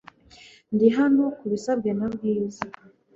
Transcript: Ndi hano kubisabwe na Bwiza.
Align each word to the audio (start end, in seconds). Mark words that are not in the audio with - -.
Ndi 0.73 0.87
hano 0.97 1.23
kubisabwe 1.37 1.89
na 1.99 2.07
Bwiza. 2.13 2.63